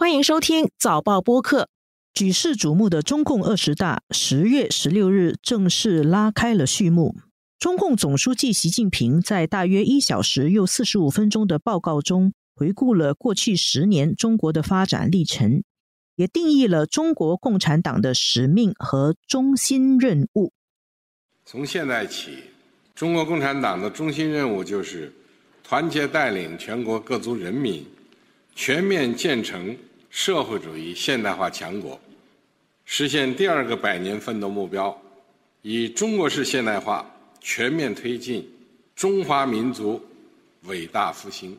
[0.00, 1.68] 欢迎收听早报播客。
[2.14, 7.16] 举世瞩目的中共二十大，十月十六日正式拉开了序幕。
[7.58, 15.62] 中共总书记习近平在大约一小时又四十五分钟的报告中，回顾了过去十年中国的发展历程，
[16.16, 20.54] 也定义了中国共产党的使命和中心任务。
[21.44, 22.38] 从现在起，
[22.94, 25.12] 中国共产党的中心任务就是
[25.62, 27.84] 团结带领全国各族人民。
[28.52, 29.74] 全面建成
[30.10, 31.98] 社会主义现代化强国，
[32.84, 35.00] 实现第二个百年奋斗目标，
[35.62, 37.08] 以中国式现代化
[37.40, 38.50] 全面推进
[38.96, 40.02] 中华民族
[40.64, 41.56] 伟大复兴。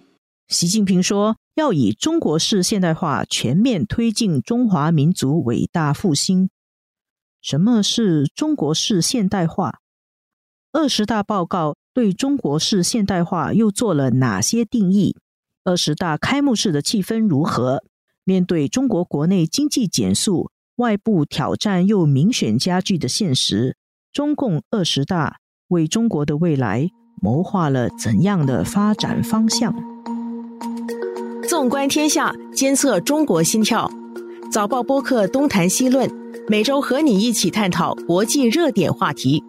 [0.49, 6.49] 习近平说：“要以中国式现代化全面推进中华民族伟大复兴。”
[7.41, 9.79] 什么是中国式现代化？
[10.73, 15.15] 二十大报告对中国式现代化又做了哪些定义？
[15.63, 17.85] 二十大开幕式的气氛如何？
[18.23, 23.75] 面对中国国内经济减速、外部挑战又明显加剧的现实，
[24.13, 25.37] 中共二十大
[25.69, 26.89] 为中国的未来
[27.21, 29.73] 谋划了怎样的发展方向？
[31.49, 33.91] 纵观天下，监测中国心跳。
[34.51, 36.09] 早报播客东谈西论，
[36.47, 39.43] 每周和你一起探讨国际热点话题。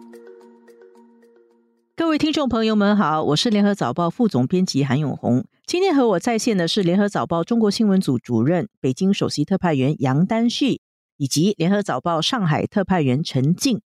[1.95, 5.45] 各位听众朋友们好，我是联合早报副总编辑韩永红。
[5.65, 10.81] 今天和我在线的是联合早报中国新闻组主任、北京首席特派员杨丹旭，
[11.15, 13.81] 以及联合早报上海特派员陈静。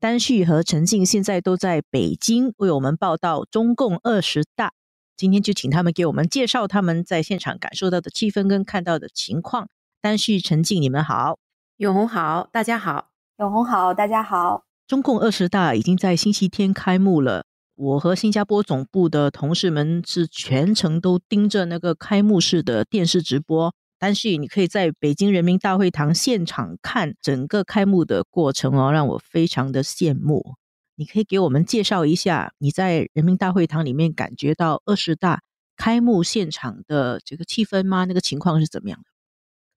[0.00, 4.72] 丹旭和陈静现在都在北京为我们报道中共二十大。
[5.14, 9.68] 今天就请他们给我们介绍他们在现场感受到的气氛跟看到的情况。
[10.00, 11.38] 丹旭、陈静，你们好。
[11.76, 13.10] 永红好，大家好。
[13.38, 14.64] 永红好，大家好。
[14.86, 17.44] 中共二十大已经在星期天开幕了。
[17.80, 30.56] 我和新加坡总部的同事们是全程都盯着那个开幕式的电视直播，但是你可以在北京人民大会堂现场看整个开幕的过程哦，让我非常的羡慕。
[30.94, 35.40] 你可以给我们介绍一下你在人民大会堂里面感觉到二十大
[35.74, 38.04] 开幕现场的这个气氛吗？
[38.04, 39.06] 那个情况是怎么样的？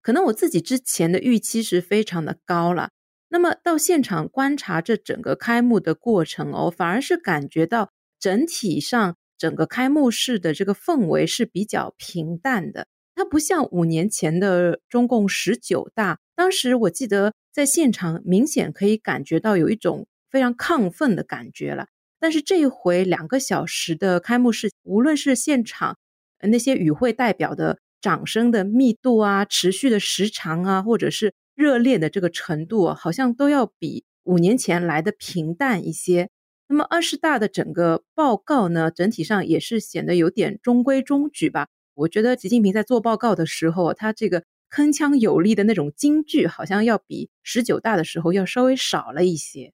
[0.02, 2.90] 可能我自己之前的预期是非常的高了。
[3.34, 7.90] 那么到现场观察这整个开幕的过程哦，反而是感觉到
[8.20, 12.86] 整体上整个开幕式的这个氛围是比较平淡的。
[13.16, 21.88] 它不像五年前的中共十九大，当时我记得在现场明显可以感觉到有一种非常亢奋的感觉了。
[22.20, 25.98] 但是这一回两个小时的开幕式，无论是现场
[26.40, 36.30] 那些与会代表的掌声的密度啊、持续的时长啊，或者是热烈的这个程度好像都要比五年前来的平淡一些。
[36.66, 41.68] 那么二十大的整个报告呢，整体上也是显得有点中规中矩吧。
[41.94, 49.72] 我觉得习近平在做报告的时候，他这个铿锵有力的那种金句，好像要比十九大的时候要稍微少了一些。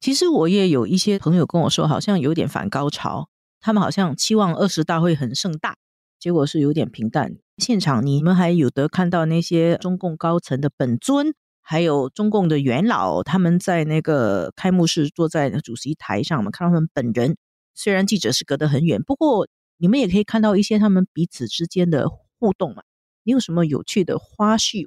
[0.00, 3.30] 其实我也有一些朋友跟我说，好像有点反高潮，
[3.60, 5.76] 他们好像期望二十大会很盛大，
[6.24, 7.36] 结果是有点平淡。
[7.58, 17.36] 现场你们还有得看到那些中共高层的本尊，还有中共的元老，他们在那个开幕式坐在主席台上，我们看到他们本人。
[17.74, 19.46] 虽然记者是隔得很远，不过
[19.76, 22.82] 你们也可以看到一些他们彼此之间的互动嘛。
[23.24, 24.86] 你有什么有趣的花絮？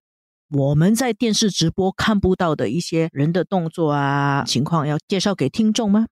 [0.50, 6.08] 我们在电视直播看不到的一些人的动作啊情况，要介绍给听众吗？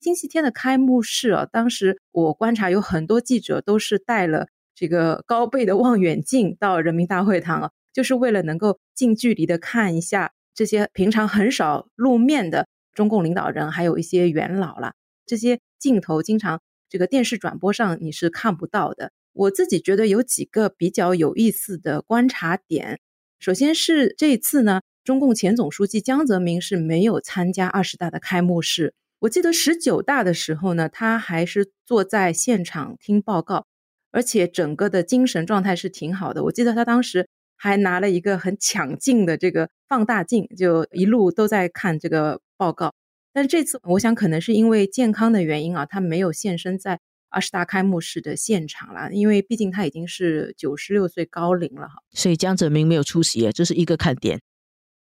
[0.00, 4.48] 星期天的开幕式啊，当时我观察有很多记者都是带了。
[4.74, 14.92] 这个高倍的望远镜到人民大会堂啊，就是为了能够近距离的看一下这些平常很少露面的中共领导人，还有一些元老了。
[15.24, 19.12] 这些镜头经常这个电视转播上你是看不到的。
[19.32, 23.00] 我自己觉得有几个比较有意思的观察点。
[23.38, 28.92] 首先是这一次呢，中共前总书记江泽民是没有参加二十大的开幕式。
[29.26, 33.66] 我记得十九大的时候呢，他还是坐在现场听报告。
[34.12, 36.44] 而且整个的精神状态是挺好的。
[36.44, 42.94] 我记得他当时还拿了一个很抢镜的这个放大镜，就一路都在看这个报告。
[43.34, 46.98] 但是这次，我想可能是因为健康的原因啊，他没有现身在
[47.28, 49.12] 二十大开幕式的现场了。
[49.12, 51.96] 因为毕竟他已经是九十六岁高龄了哈。
[52.12, 54.40] 所以江泽民没有出席，这是一个看点。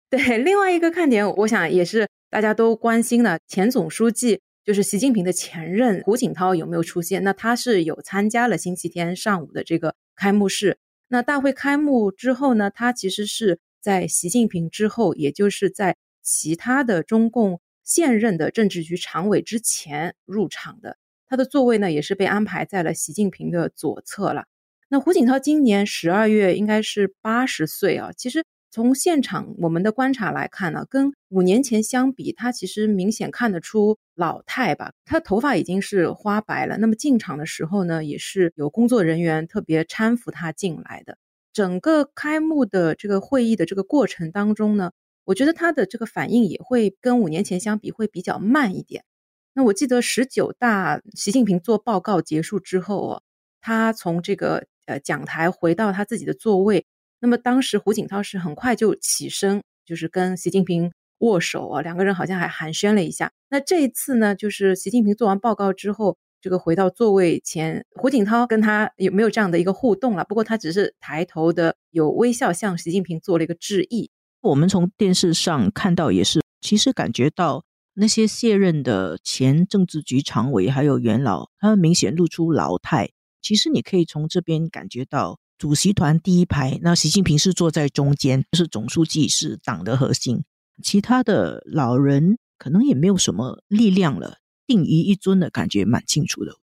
[0.09, 4.41] 对，另外一个看点，我想也是大家都关心的，前总书记。
[4.65, 7.23] 就是习近平的前任胡锦涛有没有出现？
[7.25, 10.79] 那他是有参加了星期天上午的这个开幕式。
[11.09, 20.97] 那大会开幕之后呢，他其实是在习近平之后，也就是在其他的中共现任的政治局常委之前入场的。
[21.29, 24.45] 他的座位呢，也是被安排在了习近平的左侧了。
[24.89, 28.11] 那胡锦涛今年十二月应该是八十岁啊。
[28.17, 28.43] 其实
[28.73, 34.95] 从现场我们的观察来看呢，跟五年前相比，他其实明显看得出老态吧。
[35.05, 36.79] 他头发已经是花白了。
[36.79, 41.19] 那么进场的时候呢，也是有工作人员特别搀扶他进来的。
[41.53, 44.91] 整个开幕的这个会议的这个过程当中呢，
[45.27, 49.05] 我觉得他的这个反应也会跟五年前相比会比较慢一点。
[49.53, 53.23] 那我记得十九大习近平做报告结束之后哦，
[53.61, 54.65] 他从这个。
[54.85, 56.85] 呃，讲台回到他自己的座位，
[57.23, 63.31] 那么当时胡锦涛是很快就起身，就是跟习近平握手啊，两个人好像还寒暄了一下。
[63.49, 70.25] 那这一次呢，就是习近平做完报告之后，这个回到座位前，胡锦涛跟他有没有这样的一个互动了？
[70.25, 74.11] 不过他只是抬头的有微笑，向习近平做了一个致意。
[74.41, 77.65] 我们从电视上看到也是，其实感觉到
[77.95, 83.11] 那些卸任的前政治局常委还有元老，他们明显露出老态。
[83.41, 90.43] 其实你可以从这边感觉到，主席团第一排，那习近平是坐在中间，是总书记，是党的核心。
[90.83, 96.57] 其他的老人可能也没有什么力量了，定于一尊的感觉蛮清楚的。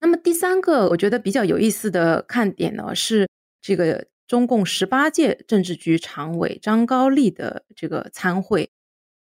[0.00, 3.28] 那么第三个，我觉得比较有意思的看点呢，是
[3.60, 8.70] 这个中共十八届政治局常委张高丽的这个参会。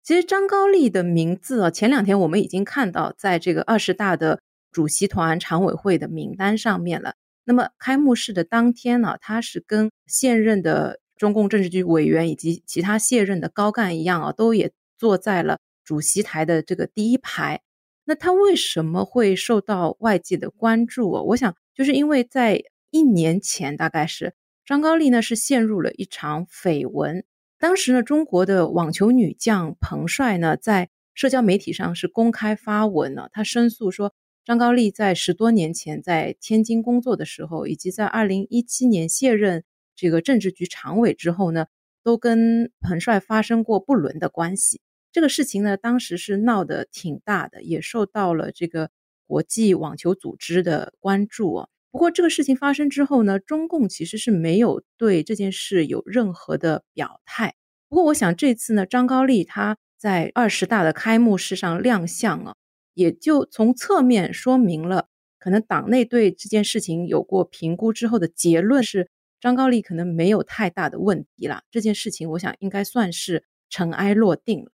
[0.03, 4.41] 其实张高丽的名字啊，前两天我们已经看到，在这个二十大的。
[4.73, 7.15] 主席团常委会的名单上面了。
[7.43, 17.61] 那么开幕式的当天呢，他是跟现任的中共政治局委员以及其他卸任的高干一样啊，都也坐在了主席台的这个第一排。
[18.05, 21.21] 那他为什么会受到外界的关注啊？
[21.23, 24.33] 我想就是因为在一年前，大概是
[24.65, 27.23] 张高丽呢是陷入了一场绯闻。
[27.57, 34.13] 当时呢，中国的网球女将彭帅呢在社交媒体上是公开发文了，他申诉说。
[34.43, 39.63] 张高丽在十多年前在天津工作的时候，以及在二零一七年卸任
[39.95, 41.67] 这个政治局常委之后呢，
[42.03, 44.81] 都跟彭帅发生过不伦的关系。
[45.11, 48.89] 这个事情呢，当时是闹得挺大的，也受到了这个
[49.27, 51.67] 国际网球组织的关注啊。
[51.91, 57.53] 不过这个事情发生之后呢，中共其实是没有对这件事有任何的表态。
[57.89, 62.55] 不过我想这次呢，张高丽他在二十大的开幕式上亮相啊。
[62.93, 65.07] 也就从侧面说明了，
[65.39, 69.09] 可能党内对这件事情有过评估之后的结论是，
[69.39, 71.63] 张高丽可能没有太大的问题了。
[71.71, 74.71] 这件事情，我想应该算是尘埃落定了。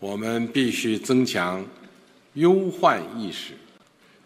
[0.00, 1.66] 我们必须增强
[2.34, 3.54] 忧患意识，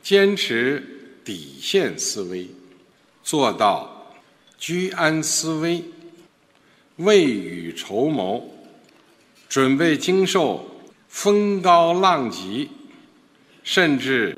[0.03, 0.83] 坚持
[1.25, 2.49] 底线思维，
[3.23, 4.13] 做到
[4.57, 5.85] 居安思危、
[6.97, 8.43] 未雨绸缪，
[9.49, 10.67] 准备经受
[11.09, 12.71] 风高浪急。
[13.71, 14.35] 甚至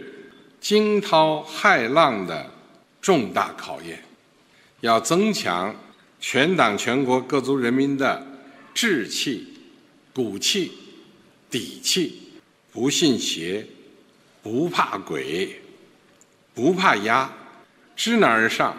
[0.59, 2.51] 惊涛骇浪的
[3.01, 4.03] 重大考验，
[4.81, 5.73] 要增强
[6.19, 8.27] 全党全国各族人民的
[8.75, 9.47] 志气、
[10.13, 10.73] 骨气、
[11.49, 12.33] 底气，
[12.73, 13.65] 不信邪，
[14.43, 15.61] 不怕鬼，
[16.53, 17.33] 不怕压，
[17.95, 18.77] 知难而上，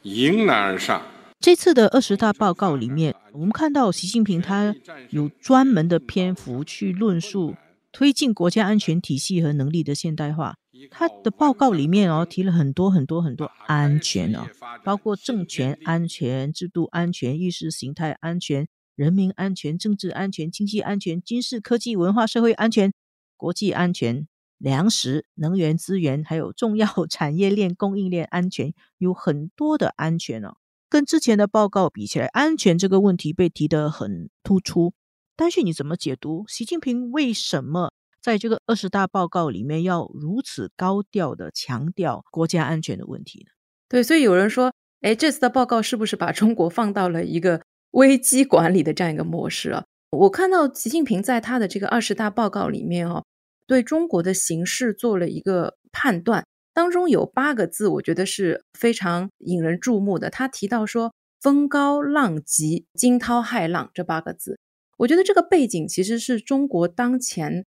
[0.00, 1.02] 迎难而上。
[1.38, 4.74] 这次的二十大报告里面，我们看到习近平他
[5.10, 7.54] 有专门的篇幅去论述。
[7.92, 10.54] 推进国家安全体系和能力的现代化，
[10.90, 14.46] 他的报告里面哦提了很多很多很多安全哦，
[14.84, 22.92] 包括政权安全、制度安全、意识形态安全、人民安全、政治安全、经济安全、军事科技、文化社会安全、
[23.36, 24.28] 国际安全、
[24.58, 30.54] 粮食、能源资源，还有重要产业链供应链安全，有很多的安全哦。
[30.88, 34.92] 跟之前的报告比起来，安全这个问题被提得很突出。
[35.40, 43.46] 但是你怎么解读习近平为什么在这个二十大报告里面要如此高调的强调国家安全的问题呢？
[43.88, 44.70] 对，所以有人说，
[45.00, 49.86] 哎，这次的报告是不是把中国放到了一个危机管理的这样一个模式啊？
[50.10, 53.24] 我看到习近平在他的这个二十大报告里面哦，
[53.66, 56.44] 对中国的形势做了一个判断，
[56.74, 60.28] 当中有八个字，我觉得是非常引人注目的。
[60.28, 64.58] 他提到说“风高浪急，惊涛骇浪”这八个字。
[65.00, 67.64] 我觉得这个背景其实是中国当前，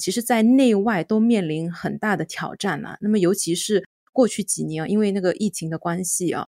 [0.00, 2.98] 其实在内外都面临很大的挑战了。
[3.00, 6.44] 那么，尤其是过去几年，因为那个疫情的关系啊，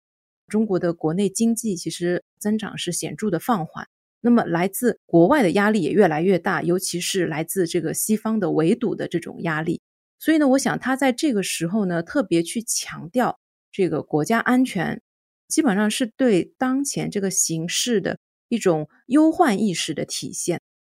[0.48, 3.86] 中国的国内经济其实增长是显著的放缓。
[4.22, 9.82] 那么，来自国外的压力也越来越大，尤其是来自这个西方的围堵的这种压力。
[10.18, 13.38] 所以呢，我想他在这个时候呢，特别去强调
[13.70, 15.02] 这个国家安全，
[15.50, 18.18] 基本上是对当前这个形势的。
[18.52, 20.60] 一种忧患意识的体现，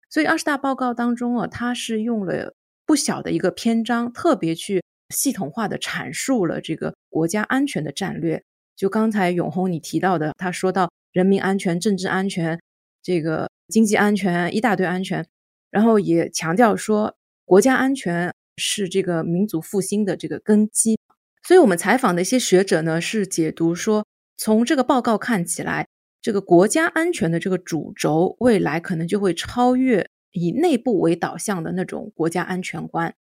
[0.10, 2.56] 所以二十大报告当中啊，它是用了
[2.86, 4.82] 不小的一个篇章，特别去
[5.14, 8.42] 系统化的阐述了这个国家安全的战略，
[8.78, 12.58] 就刚才永红你提到的，他说到人民安全、政治安全、
[13.04, 15.28] 这个经济安全一大堆安全，
[15.70, 20.98] 然后也强调说国家安全是这个民族复兴的这个根基。
[21.44, 24.06] 所以我们采访的一些学者呢，是解读说，
[24.38, 25.88] 从这个报告看起来，
[26.22, 33.16] 这个国家安全的这个主轴，未来可能就会超越以内部为导向的那种国家安全观，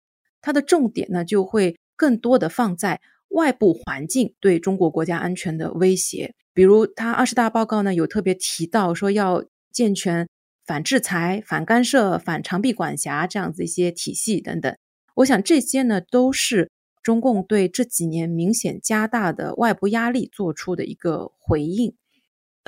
[0.40, 6.34] 它的重点呢，就会更多的放在外部环境对中国国家安全的威胁。
[6.54, 10.28] 比如，他二十大报告呢，有特别提到说要健全
[10.64, 14.74] 反制裁、反干涉、反长臂管辖这样子一些体系等等。
[15.16, 16.70] 我想这些呢，都是。
[17.02, 21.94] 中共对这几年明显加大的外部压力做出的一个回应，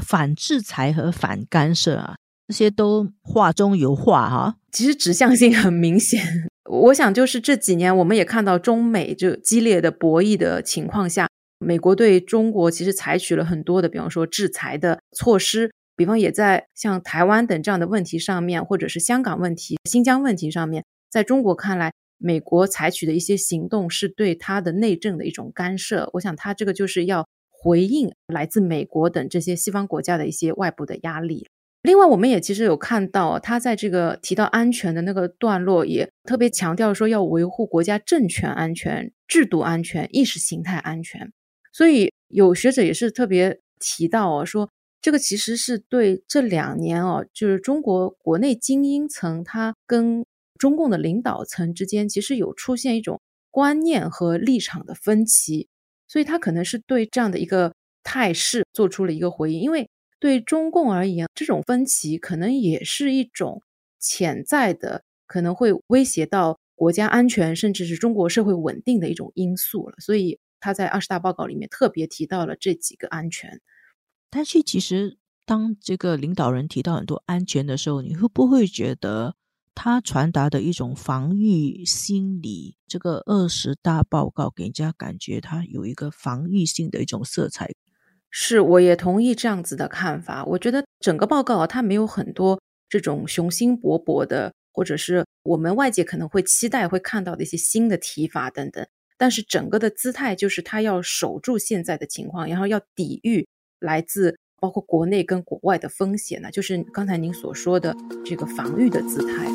[0.05, 2.17] 反制裁和反干涉啊，
[2.49, 4.57] 这些都话中有话哈。
[4.73, 6.49] 其实指向性很明显。
[6.71, 11.29] 我想就是这几年我们也看到中美就激烈的博弈的情况下，
[11.59, 21.93] 美国对中国其实采取了很多的，比方说制裁的措施，比方也在像台湾等这样的问题上面，或者是香港问题、新疆问题上面，在中国看来。
[22.21, 27.25] 美国采取的一些行动是对他的内政的一种干涉，我想他这个就是要
[27.61, 31.49] 回应来自美国等这些西方国家的一些外部的压力。
[31.83, 41.33] 另外，我们也其实有看到他在这个提到安全的那个段落，也特别强调说要维护国家政权安全、制度安全、意识形态安全。
[41.73, 50.25] 所以有学者也是特别提到哦，说这个其实是对这两年哦，就是中国国内精英层他跟。
[50.59, 55.69] 中共的领导层之间其实有出现一种观念和立场的分歧，
[56.09, 57.73] 所以他可能是对这样的一个
[58.03, 59.61] 态势做出了一个回应。
[59.61, 59.89] 因为
[60.19, 63.63] 对中共而言，这种分歧可能也是一种
[64.01, 69.95] 潜在的，可能会威胁到国家安全，甚至是中国社会稳定的一种因素了。
[70.01, 73.61] 所以他在二十大报告里面特别提到了这几个安全。
[74.31, 79.37] 但是其实当这个领导人提到很多安全的时候，你会不会觉得？
[79.81, 87.71] 他传达的一种防御心理，这个二十大报告给人家感觉，它有一个防御性的一种色彩。
[88.29, 90.45] 是，我也同意这样子的看法。
[90.47, 98.85] 我觉得整个报告啊，它没有很多这种雄心勃勃的，或者是我们外界可能会期待会看到的一些新的提法等等。
[99.17, 103.47] 但是整个的姿态就是他要守住现在的情况，然后要抵御
[103.79, 104.38] 来自。
[104.61, 109.49] 包括国内跟国外的风险呢，就是刚才您所说的这个防御的姿态。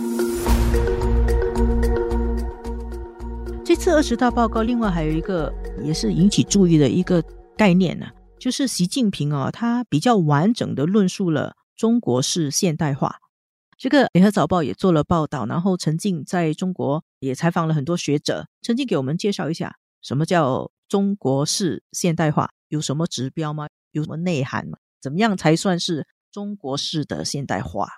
[3.66, 7.24] 这次二十大报告，另外还有一个也是引起注意的一个
[7.58, 8.08] 概念呢，
[8.40, 13.18] 就是习近平啊，他比较完整的论述了中国式现代化。
[13.78, 23.68] 这个联合早报也做了报道，然后陈静在中国也采访了很多学者，陈静给我们介绍一下什么叫中国式现代化，有什么指标吗？
[23.92, 24.78] 有什么内涵吗？
[25.04, 27.90] 怎么样才算是中国式的现代化？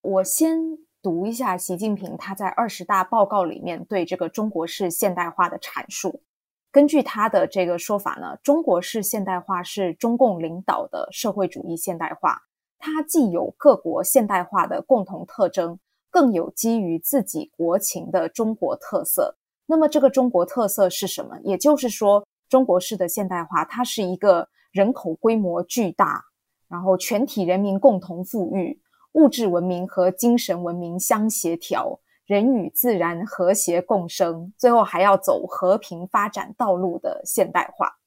[0.00, 6.22] 我先读一下习近平他在二十大报告里面对这个中国式现代化的阐述。
[6.70, 12.42] 根据他的这个说法呢，中国式现代化是中共领导的社会主义现代化，
[12.78, 19.36] 它既有各国现代化的共同特征，更有基于自己国情的中国特色。
[19.66, 21.40] 那么这个中国特色是什么？
[21.42, 26.22] 也就是说，中国式的现代化，它是一个人口规模巨大。
[26.68, 28.80] 然后，全体人民共同富裕，
[29.12, 37.98] 物质文明和精神文明相协调，人与自然和谐共生，最后还要走和平发展道路的现代化。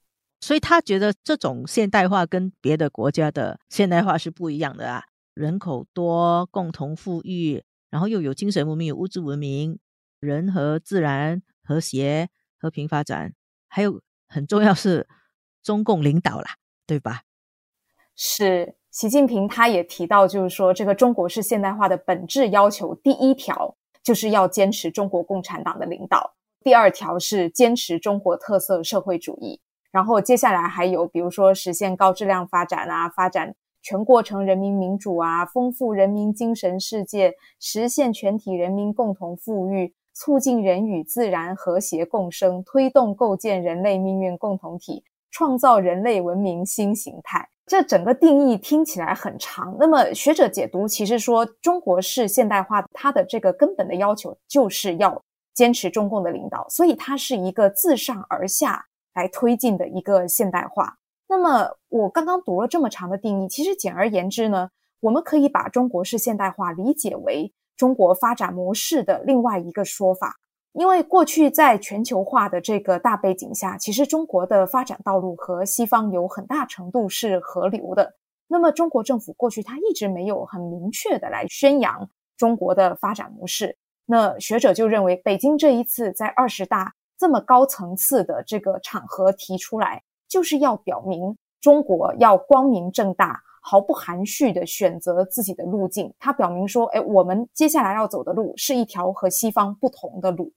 [0.41, 5.03] 所以他觉得这种现代化跟别的国家的现代化是不一样的啊！
[5.33, 9.79] 人口多，共同富裕，然后又有精神文明、有物质文明，
[10.19, 13.33] 人和自然和谐、和平发展，
[13.67, 15.07] 还有很重要是
[15.61, 17.23] 中共领导啦，对吧？
[18.21, 23.73] 是习近平，他也提到，就是说，这个中国式现代化的本质要求，第一条
[24.03, 47.47] 就是要坚持中国共产党的领导，第二条是坚持中国特色社会主义，然后接下来还有，比如说实现高质量发展啊，发展全过程人民民主啊，丰富人民精神世界，实现全体人民共同富裕，促进人与自然和谐共生，推动构建人类命运共同体，创造人类文明新形态。
[47.69, 55.21] 这整个定义听起来很长，那么学者解读其实说，中国式现代化它的这个根本的要求就是要
[55.53, 58.83] 坚持中共的领导，所以它是一个自上而下
[59.13, 60.95] 来推进的一个现代化。
[61.27, 64.71] 那么我刚刚读了这么长的定义，其实简而言之呢，
[65.01, 70.37] 我们可以把中国式现代化理解为中国发展模式的另外一个说法。
[70.73, 78.13] 因为过去在全球化的这个大背景下，其实中国的发展道路和西方有很大程度是合流的。
[78.47, 83.77] 那么中国政府过去它一直没有很明确的来宣扬中国的发展模式。
[84.05, 93.41] 那学者就认为，北京这一次在二十大这么高层次的这个场合提出来，就是要表明中国要光明正大。
[93.61, 100.51] 毫不含蓄的选择自己的路径，他表明说：“哎，我们接下来要走的路是一条和西方不同的路，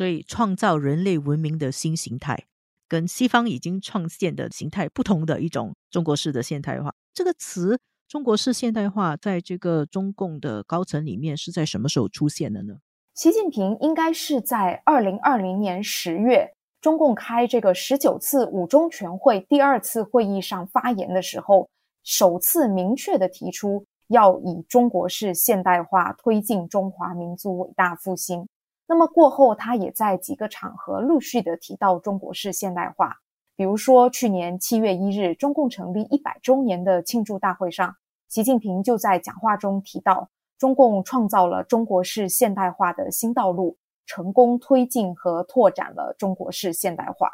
[0.00, 2.46] 所以创造人类文明的新形态，
[2.88, 7.78] 跟西方已经创建的形态不同的一种中国式的现代化。”这个词
[8.08, 12.76] “中国式现代化”在这个中共的高层里面是在什么时候出现的呢？
[13.14, 21.68] 习近平应该是在二零二零年十月，中共开这个十九次五中全会第二次会议上发言的时候。
[22.02, 28.48] 首次明确的提出要以中国式现代化推进中华民族伟大复兴。
[28.90, 33.18] 那么过后，他也在几个场合陆续的提到中国式现代化，
[33.54, 37.94] 比如说去年七月一日，中共成立一百周年的庆祝大会上，
[38.26, 40.28] 习近平就在讲话中提到，
[40.58, 47.30] 中共创造了中国式现代化的新道路，成功推进和拓展了中国式现代化。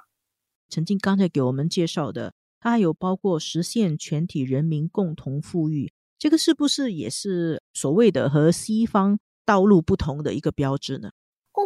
[0.68, 2.34] 曾经刚才给我们介绍的。
[2.58, 11.12] 它有包括实现全体人民共同富裕，这个是不是也是所谓的和西方道路不同的一个标志呢？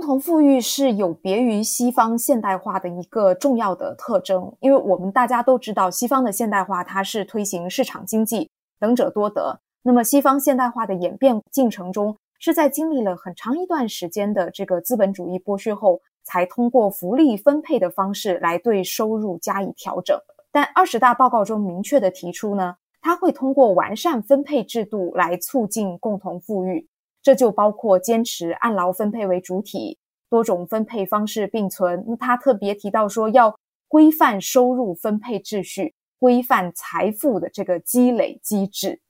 [0.01, 8.49] 共同富裕是有别于西方现代化的一个重要的特征，因为我们大家都知道，西方的现代化它是推行市场经济，
[8.81, 9.61] 能者多得。
[9.83, 20.19] 那么西方现代化的演变进程中，是在经历了很长一段时间的这个资本主义剥削后，才通过福利分配的方式来对收入加以调整。
[20.51, 26.89] 但二十大报告中明确的提出呢，它会通过完善分配制度来促进共同富裕，
[27.23, 29.99] 这就包括坚持按劳分配为主体，
[30.29, 32.17] 多种分配方式并存。
[32.19, 33.55] 他特别提到说，要
[33.89, 39.01] 规范收入分配秩序，规范财富的这个积累机制。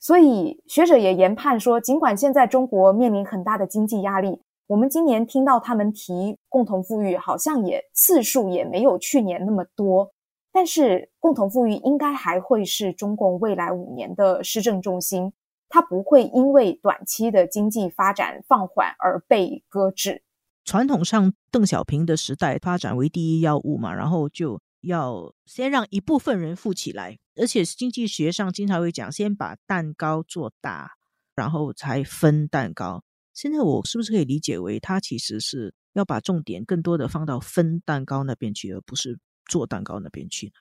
[0.00, 10.10] 所以学者也研判说，尽管现在中国面临很大的经济压力，我们今年听到他们提共同富裕，好像也次数也没有去年那么多。
[10.52, 15.32] 但是，共同富裕应该还会是中共未来五年的施政重心，
[15.68, 20.22] 它不会因为短期的经济发展放缓而被搁置。
[20.64, 30.92] 传统上，邓小平的时代，发展为第一要务嘛，然后就要先让一部分人富起来，而且经济学上经常会讲，先把蛋糕做大，
[31.34, 33.04] 然后才分蛋糕。
[33.32, 39.18] 现在我是不是可以理解为，他其实是要把重点更多的放到分蛋糕那边去，而不是？
[39.46, 40.52] 做蛋糕那边去呢？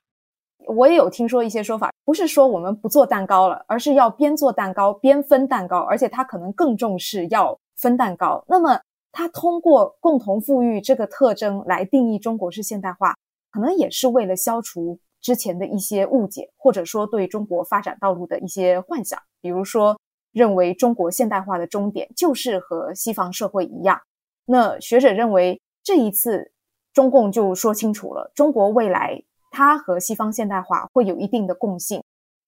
[0.67, 8.43] 我也有听说一些说法，不是说我们不做蛋糕了，而是要边做蛋糕边分蛋糕，而且他可能更重视要分蛋糕。
[8.47, 8.79] 那么，
[9.11, 13.15] 他通过共同富裕这个特征来定义中国式现代化，
[13.51, 19.99] 可能也是为了消除之前的一些误解，或者说对中国发展道路的一些幻想，比如说
[20.31, 23.99] 认为中国现代化的终点就是和西方社会一样。
[24.45, 26.51] 那学者认为这一次。
[26.93, 29.19] 中共就说清楚了，中国未来
[29.53, 32.03] 它和西方现代化会有一定的共性，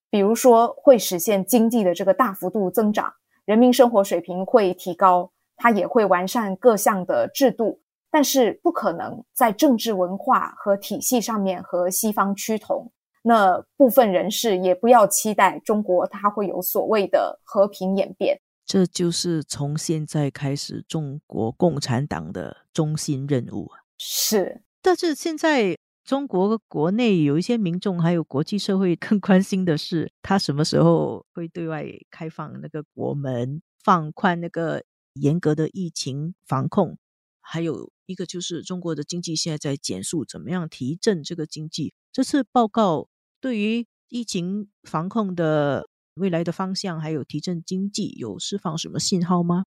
[0.09, 3.13] 比如说会实现经济的这个大幅度增长，
[3.45, 12.91] 人民生活水平会提高，它也会完善各项的制度，但是不可能在政治文化和体系上面和西方趋同。
[13.21, 18.39] 那部分人士也不要期待中国它会有所谓的和平演变。
[18.65, 23.77] 这就是从现在开始中国共产党的中心任务啊。
[23.99, 36.97] 是，但是现在中国国内有一些民众，还有国际社会更 关心的是，他什么时候会对外开放那个国门，放宽那个严格的疫情防控？
[37.41, 41.95] 还有一个就是中国的经济现在在减速，怎么样提振这个经济？
[42.11, 43.09] 这次报告
[43.41, 49.65] 对于疫情防控的未来的方向，还有提振经济，有释放什么信号吗？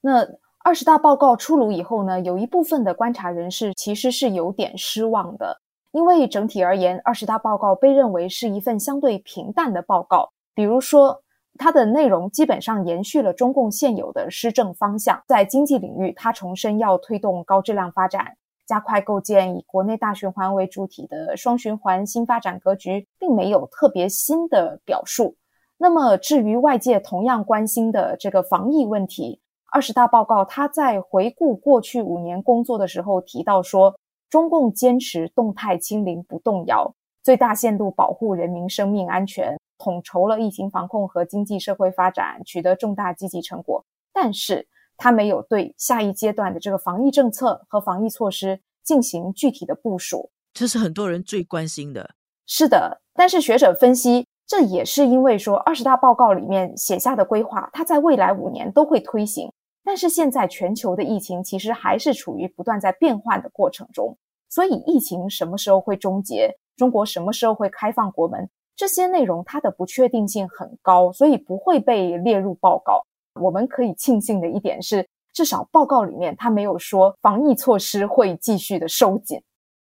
[0.00, 0.26] 那？
[0.68, 5.58] 二十大报告出炉以后呢，有一部分的观察人士其实是有点失望的，
[5.92, 10.28] 因为整体而言，二十大报告被认为是一份相对平淡的报告。
[10.54, 11.22] 比如说，
[11.56, 25.34] 它的内容基本上延续了中共现有的施政方向，在经济领域，它重申要推动高质量发展，加快构建以国内大循环为主体的双循环新发展格局，并没有特别新的表述。
[25.78, 33.98] 那么，至于外界同样关心的这个防疫问题，二十大报告，他在回顾过去五年工作的时候提到说，
[34.30, 43.84] 中共坚持动态清零不动摇，最大限度保护人民生命安全，统筹了疫情防控和经济社会发展，取得重大积极成果。
[44.10, 50.30] 但是，他没有对下一阶段的这个防疫政策和防疫措施进行具体的部署。
[50.54, 52.14] 这是很多人最关心的。
[52.46, 59.52] 是的，但是学者分析，这也是因为说二十大报告里面写下的规划，它在未来五年都会推行。
[59.88, 64.18] 但是现在全球的疫情其实还是处于不断在变换的过程中，
[64.50, 73.02] 所以疫情什么时候会终结，中国什么时候会开放国门，这些内容它的不确定性很高，所以不会被列入报告。
[73.40, 79.40] 我们可以庆幸的一点是，至少报告里面它没有说防疫措施会继续的收紧。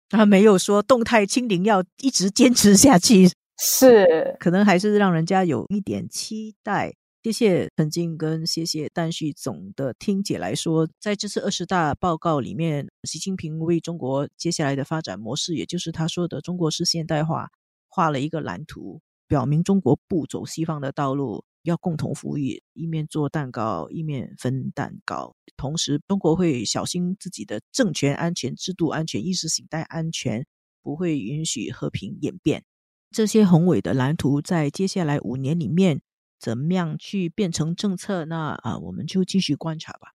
[0.09, 3.30] 他没有说动态清零要一直坚持下去，
[3.61, 6.94] 是可能还是让人家有一点期待。
[7.24, 17.48] 谢谢陈静跟谢谢但旭总的听解来说，在这次二十大报告里面，习近平为中国接下来的发展模式，也就是他说的中国式现代化，
[17.88, 21.46] 画了一个蓝图，表明中国不走西方的道路。
[21.62, 25.34] 要共同富裕，一面做蛋糕，一面分蛋糕。
[25.56, 30.44] 同时，中国会小心自己的政权安全、制度安全、意识形态安全，
[30.82, 32.64] 不会允许和平演变。
[33.10, 36.02] 这些宏伟的蓝图，在接下来五年里面，
[36.44, 38.26] 怎么样去变成政策？
[38.26, 40.09] 那啊，我们就继续观察吧。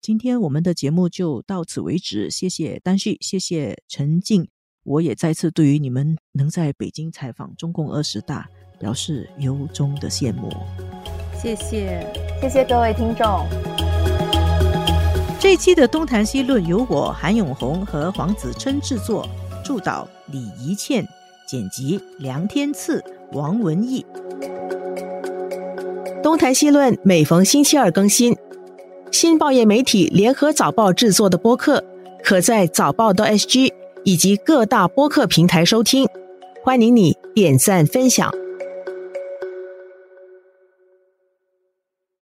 [0.00, 4.48] 今天我们的节目就到此为止，谢谢丹旭，谢谢陈静。
[4.84, 8.48] 我也再次对于你们能在北京采访中共二十大。
[8.80, 10.50] 表示由衷的羡慕，
[11.40, 12.04] 谢谢，
[12.40, 13.46] 谢谢各位听众。
[15.40, 19.26] 这一期的东谈西论由我韩永红和黄子琛制作，
[19.64, 21.06] 助导李怡倩，
[21.46, 24.04] 剪辑梁天赐、王文义。
[26.24, 28.34] 东谈西论每逢星期二更新，
[29.12, 31.84] 新报业媒体联合早报制作的播客，
[32.22, 33.70] 可在早报的 SG
[34.04, 36.08] 以及各大播客平台收听。
[36.62, 38.32] 欢迎你点赞分享。